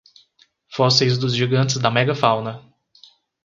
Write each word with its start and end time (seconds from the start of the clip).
Fósseis 0.75 1.19
dos 1.19 1.35
gigantes 1.35 1.77
da 1.77 1.91
megafauna 1.91 2.67